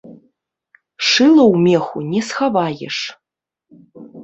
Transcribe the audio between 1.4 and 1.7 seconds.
ў